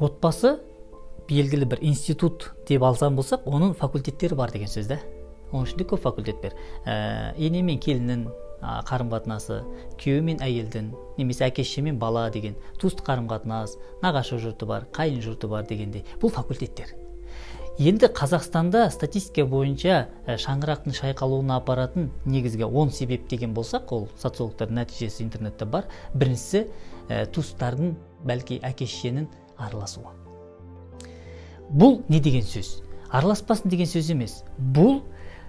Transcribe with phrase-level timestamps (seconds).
[0.00, 0.56] отбасы
[1.28, 4.98] белгілі бір институт деп алсам болсақ оның факультеттері бар деген сөз да.
[5.52, 6.54] Оның ішінде көп факультет бар.
[6.84, 8.26] Ә, ене мен келіннің
[8.88, 9.60] қарым қатынасы
[10.00, 14.86] күйеу мен әйелдің немесе әке шеше мен бала деген туыстық қарым қатынас нағашы жұрты бар
[14.96, 16.94] қайын жұрты бар дегендей бұл факультеттер.
[17.78, 25.22] Енді қазақстанда статистика бойынша шаңырақтың шайқалуына апаратын негізгі 10 себеп деген болсақ ол социологтардың нәтижесі
[25.26, 25.84] интернетте бар.
[26.14, 26.64] Біріншісі
[27.10, 27.92] ә, туыстардың
[28.24, 29.28] бәлки әке шешенің
[29.58, 30.16] араласуы
[31.70, 32.80] бұл не деген сөз?
[33.10, 34.40] Араласпасын деген сөз емес.
[34.58, 35.00] Бұл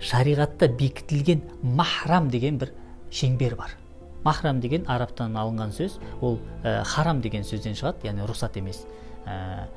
[0.00, 2.72] шариғатта бекітілген махрам деген бір
[3.10, 3.74] шеңбер бар.
[4.24, 8.84] Махрам деген арабтан алынған сөз ол ә, харам деген сөзден шығады яғни рұқсат емес.
[9.26, 9.68] Ә,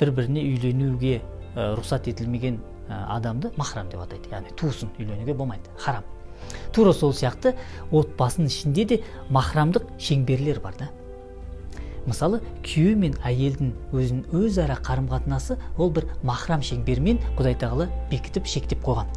[0.00, 1.20] бір біріне үйленуге
[1.54, 4.30] ә, рұқсат етілмеген адамды махрам деп атайды.
[4.32, 5.70] Яғни туысын үйленуге болмайды.
[5.78, 6.04] Харам.
[6.74, 7.54] Тура сол сияқты
[7.92, 8.98] отбасының ішінде де
[9.30, 10.90] махрамдық шеңберлер бар да.
[12.06, 18.46] Мысалы күйеу мен әйелдің өзін өзара қарым қатынасы ол бір махрам шеңбермен құдай тағала бекітіп
[18.50, 19.10] шектеп қойған.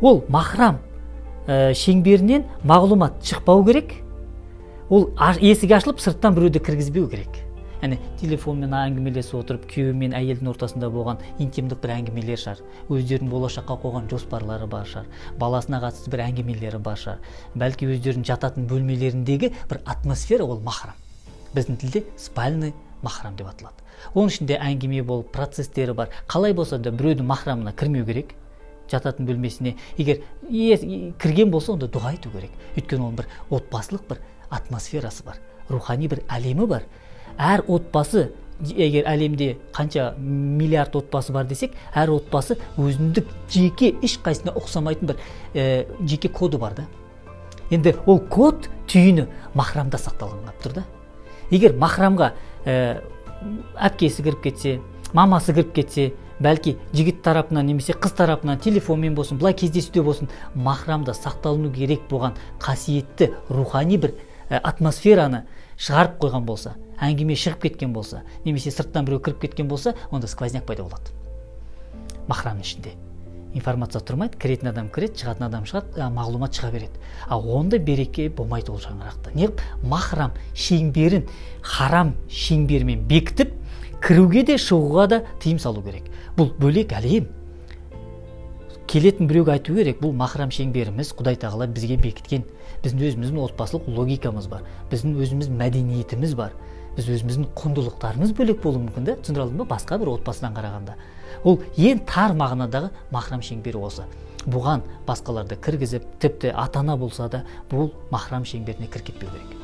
[0.00, 0.80] Ол махрам
[1.46, 3.94] ә, шеңберінен мағлұмат шықпау керек.
[4.90, 5.10] Ол
[5.40, 7.44] есік ашылып сырттан біреуді кіргізбеу керек.
[7.80, 12.60] Яғни телефонмен әңгімелесіп отырып күйеуі мен әйелдің ортасында болған интимдік бір әңгімелер шығар.
[12.92, 15.06] Өздерінің болашаққа қойған жоспарлары бар шығар.
[15.40, 17.22] Баласына қатысты бір әңгімелері бар шығар.
[17.56, 20.98] Бәлки өздерінің жататын бөлмелеріндегі бір атмосфера ол махрам.
[21.54, 23.82] Біздің тілде спальный махрам деп аталады.
[24.14, 26.10] Оның ішінде әңгіме болып процесстері бар.
[26.28, 28.34] Қалай болса да біреудің махрамына кірмеу керек
[28.90, 29.76] жататын бөлмесіне.
[29.98, 30.22] Егер
[31.20, 32.50] кірген болса онда дұға айту керек.
[32.76, 36.86] Өйткені оның бір отбасылық бір атмосферасы бар рухани бір әлемі бар.
[37.38, 45.12] Әр отбасы егер әлемде қанша миллиард отбасы бар десек әр отбасы өзіндік жеке ешқайсысына ұқсамайтын
[45.12, 45.20] бір
[45.54, 46.86] ә, жеке коды бар да.
[47.70, 50.84] Енді ол код түйіні махрамда сақталған тұр да.
[51.50, 52.32] Егер махрамға
[52.64, 53.02] ә,
[53.76, 54.78] әпкесі кіріп кетсе
[55.12, 56.10] мамасы кіріп кетсе
[56.40, 62.38] бәлки жігіт тарапынан немесе қыз тарапынан телефонмен болсын былай кездесуде болсын махрамда сақталыну керек болған
[62.60, 64.14] қасиетті рухани бір
[64.48, 65.44] атмосфераны
[65.76, 70.66] шығарып қойған болса әңгіме шығып кеткен болса немесе сырттан біреу кіріп кеткен болса онда сквозняк
[70.68, 71.12] пайда болады.
[72.28, 72.96] Махрамның ішінде.
[73.54, 77.00] Информация тұрмайды кіретін адам кіреді шығатын адам шығады мағлұмат шыға береді.
[77.28, 79.34] Ал онда береке болмайды ол шаңырақта.
[79.34, 81.26] Неғып махрам шеңберін
[81.62, 83.52] харам шеңберімен бекітіп
[84.04, 86.08] кіруге де шығуға да тыйым салу керек.
[86.36, 87.28] Бұл бөлек әлем.
[88.90, 92.46] Келетін біреуге айту керек бұл махрам шеңберіміз құдай тағала бізге бекіткен.
[92.82, 94.64] Біздің өзіміздің отбасылық логикамыз бар.
[94.90, 96.56] Біздің өзіміз мәдениетіміз бар.
[96.96, 99.16] Біз өзіміздің құндылықтарымыз бөлек болуы мүмкін да.
[99.20, 99.68] Түсіндіре алдым ба?
[99.76, 100.96] Басқа бір отбасыдан қарағанда.
[101.44, 104.08] Ол ең тар мағынадағы махрам шеңбері осы.
[104.46, 109.60] Бұған басқаларды кіргізіп тіпті ата ана болса да бұл махрам шеңберіне кіріп кетпеу керек.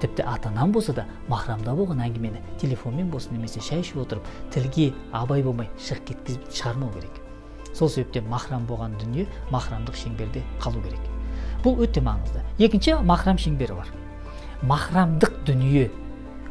[0.00, 4.90] Тіпті ата анам болса да махрамда болған әңгімені телефонмен болсын немесе шай ішіп отырып тілге
[5.12, 7.20] абай болмай шығып кеткізіп шығармау керек.
[7.72, 11.00] Сол себептен махрам болған дүние махрамдық шеңберде қалу керек.
[11.64, 12.44] Бұл өте маңызды.
[12.58, 13.88] Екінші махрам шеңбері бар.
[14.62, 15.90] Махрамдық дүние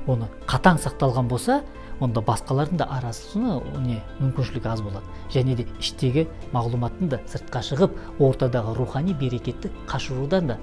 [0.08, 1.64] оны қатаң сақталған болса
[2.00, 5.06] онда басқалардың да арасына не мүмкіншілігі аз болады.
[5.32, 10.58] Және де іштегі мағлұматтың да сыртқа шығып ортадағы рухани берекетті қашырудан да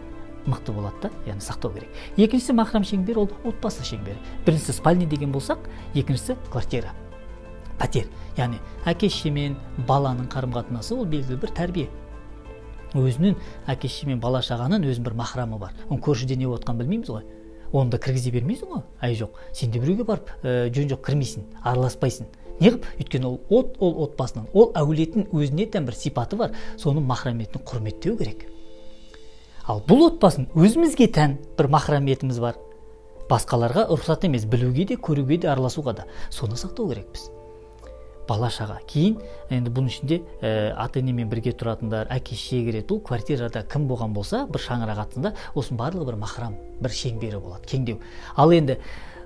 [0.47, 1.89] мықты болады да яғни сақтау керек.
[2.17, 4.19] Екіншісі махрам шеңбер ол отбасы шеңбері.
[4.47, 5.59] Біріншісі спальный деген болсақ
[5.95, 6.93] екіншісі квартира.
[7.79, 8.09] Пәтер.
[8.37, 9.57] Яғни әке шеше мен
[9.89, 11.89] баланың қарым қатынасы ол белгілі бір тәрбие.
[12.93, 15.73] Өзінің әке шеше мен бала шағаның өзінің бір махрамы бар.
[15.89, 17.25] Оны көршіде не болып жатқанын білмейміз ғой.
[17.73, 19.41] Оны да кіргізе бермейсің ғой әй жоқ.
[19.53, 22.31] Сен де біреуге барып ә, жөн жоқ кірмейсің араласпайсың.
[22.61, 26.57] Неғып өйткені ол от ол отбасынан ол әулеттің өзіне тән бір сипаты бар.
[26.77, 28.47] Соның махраметін құрметтеу керек.
[29.67, 32.59] Ал бұл отбасын өзімізге тән бір махрамиетіміз бар.
[33.31, 36.11] Басқаларға рұқсат емес білуге де көруге де араласуға да.
[36.31, 37.31] Соны сақтау керекпіз
[38.29, 39.17] бала шаға кейін
[39.51, 44.15] енді бұның ішінде ә, ата енемен бірге тұратындар әке шеше кіреді бұл квартирада кім болған
[44.15, 47.99] болса бір шаңырақ астында осының барлығы бір махрам бір шеңбері болады кеңдеу.
[48.37, 48.79] Ал енді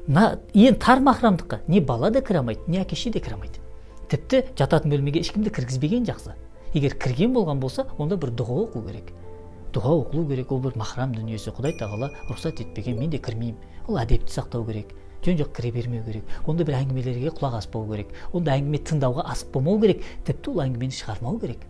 [0.07, 3.61] мына ең тар махрамдыққа не бала да кіре алмайды не әке шеше де кіре алмайды.
[4.09, 6.37] Тіпті жататын бөлмеге ешкімді кіргізбеген жақсы.
[6.75, 9.11] Егер кірген болған болса онда бір дұға оқу керек.
[9.75, 11.51] Дұға оқылу керек ол бір махрам дүниесі.
[11.57, 13.59] Құдай тағала рұқсат етпеген мен де кірмеймін.
[13.89, 14.95] Ол әдепті сақтау керек.
[15.25, 16.25] Жөн жоқ кіре бермеу керек.
[16.47, 18.13] Онда бір әңгімелерге құлақ аспау керек.
[18.33, 20.05] Онда әңгіме тыңдауға асық болмау керек.
[20.27, 21.65] Тіпті ол әңгімені шығармау керек.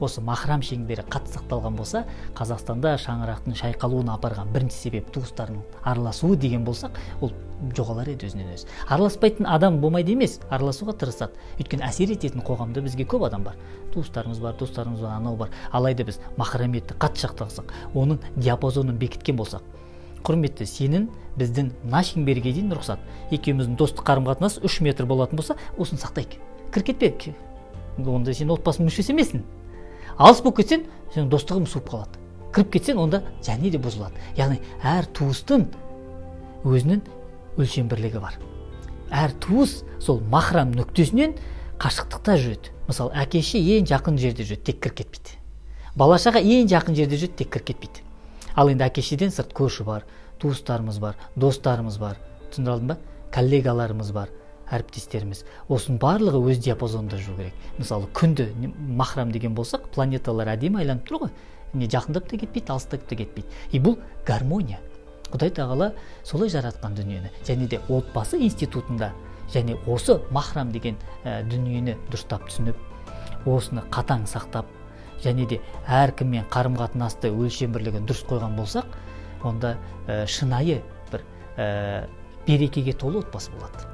[0.00, 2.06] Осы махрам шеңбері қатты сақталған болса
[2.38, 7.34] қазақстанда шаңырақтың шайқалуына апарған бірінші себеп туыстардың араласуы деген болсақ ол
[7.76, 8.64] жоғалар еді өзінен өзі.
[8.88, 11.36] Араласпайтын адам болмайды емес араласуға тырысады.
[11.60, 13.60] Өйткені әсер ететін қоғамда бізге көп адам бар.
[13.92, 15.52] Туыстарымыз бар достарымыз бар анау бар.
[15.70, 19.68] Алайда біз махрамиетті қатты сақтасақ оның диапазонын бекіткен болсақ
[20.26, 21.06] құрметті сенің
[21.38, 23.00] біздің мына шеңберге дейін рұқсат.
[23.34, 26.36] Екеуміздің достық қарым қатынас үш метр болатын болса осыны сақтайық.
[26.74, 27.34] Кіріп кетпе
[28.06, 29.42] онда сен отбасының мүшесі емессің.
[30.18, 30.84] Алыс болып кетсең
[31.14, 32.20] сенің достығың суып қалады.
[32.54, 34.20] Кіріп кетсең онда және де бұзылады.
[34.38, 35.66] Яғни әр туыстың
[36.64, 37.02] өзінің
[37.58, 38.38] өлшем бірлігі бар.
[39.10, 41.36] Әр туыс сол махрам нүктесінен
[41.80, 42.74] қашықтықта жүреді.
[42.88, 45.38] Мысалы әке ең жақын жерде жүреді тек кіріп кетпейді.
[45.96, 48.09] Бала шаға ең жақын жерде жүреді тек кіріп кетпейді.
[48.56, 50.04] Ал енді әке шешеден сырт көрші бар
[50.40, 52.18] туыстарымыз бар достарымыз бар.
[52.50, 52.98] Түсіндіре алдым ба?
[53.34, 54.30] Коллегаларымыз бар
[54.70, 55.44] әріптестеріміз.
[55.68, 57.56] Осының барлығы өз диапазонында жүру керек.
[57.78, 58.48] Мысалы күнді
[58.98, 61.32] махрам деген болсақ планеталар әдемі айланып тұр ғой.
[61.74, 63.48] Не жақындап та кетпейді алыстап та кетпейді.
[63.72, 64.80] И бұл гармония.
[65.30, 65.92] Құдай тағала
[66.26, 69.12] солай жаратқан дүниені және де отбасы институтында
[69.52, 74.66] және осы махрам деген ә, дүниені дұрыстап түсініп осыны қатаң сақтап
[75.24, 78.86] және де әркіммен қарым қатынасты өлшем бірлігін дұрыс қойған болсақ
[79.44, 79.76] онда
[80.06, 80.80] ә, шынайы
[81.10, 81.24] бір
[81.56, 82.08] ә,
[82.46, 83.86] берекеге толы отбасы болады.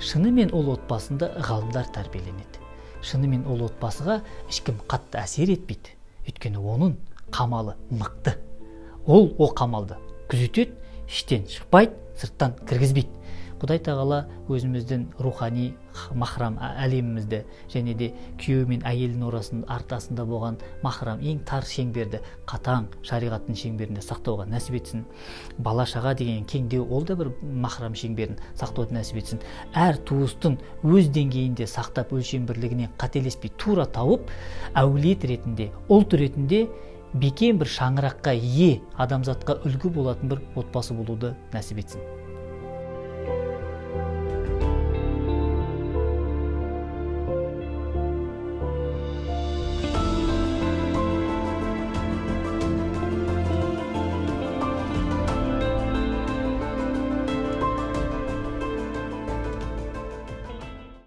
[0.00, 2.62] Шынымен ол отбасында ғалымдар тәрбиеленеді.
[3.04, 5.94] Шынымен ол отбасыға ешкім қатты әсер етпейді.
[6.28, 6.96] Өйткені оның
[7.34, 8.36] қамалы мықты.
[9.06, 9.98] Ол ол қамалды
[10.30, 10.74] күзетеді
[11.08, 13.23] іштен шықпайды сырттан кіргізбейді.
[13.64, 14.18] Құдай тағала
[14.52, 15.70] өзіміздің рухани
[16.12, 17.38] махрам әлемімізді
[17.72, 22.20] және де күйеу мен әйелдің орасын артасында болған махрам ең тар шеңберді
[22.50, 25.06] қатаң шариғаттың шеңберінде сақтауға нәсіп етсін.
[25.56, 29.40] Бала шаға деген кеңдеу ол да бір махрам шеңберін сақтауды нәсіп етсін.
[29.72, 34.28] Әр туыстың өз деңгейінде сақтап өлшем бірлігіне қателеспей тура тауып
[34.76, 36.66] әулет ретінде ұлт ретінде
[37.14, 42.23] бекем бір шаңыраққа ие адамзатқа үлгі болатын бір отбасы болуды нәсіп етсін.